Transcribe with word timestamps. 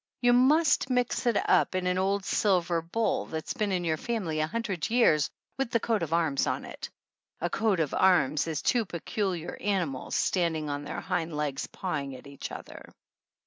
You 0.19 0.33
must 0.33 0.89
mix 0.89 1.27
it 1.27 1.37
up 1.47 1.75
in 1.75 1.85
an 1.85 1.99
old 1.99 2.25
sil 2.25 2.57
ver 2.61 2.81
bowl 2.81 3.27
that 3.27 3.45
has 3.45 3.53
been 3.53 3.71
in 3.71 3.83
your 3.83 3.97
family 3.97 4.39
a 4.39 4.47
hundred 4.47 4.89
years 4.89 5.29
with 5.59 5.69
the 5.69 5.79
coat 5.79 6.01
of 6.01 6.11
arms 6.11 6.47
on 6.47 6.65
it. 6.65 6.89
A 7.39 7.51
coat 7.51 7.79
of 7.79 7.93
arms 7.93 8.47
is 8.47 8.63
two 8.63 8.83
peculiar 8.85 9.55
animals 9.61 10.15
standing 10.15 10.71
on 10.71 10.85
their 10.85 11.01
hind 11.01 11.37
legs 11.37 11.67
pawing 11.67 12.15
at 12.15 12.25
each 12.25 12.51
other. 12.51 12.91